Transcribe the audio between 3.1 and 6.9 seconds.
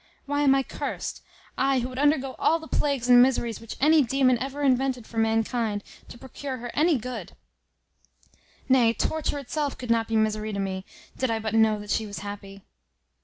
miseries which any daemon ever invented for mankind, to procure her